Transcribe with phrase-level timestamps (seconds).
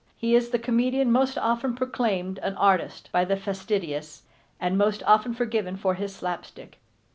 [0.17, 4.23] He is the comedian most often proclaimed an artist by the fastidious,
[4.59, 6.79] and most often forgiven for his slapstick.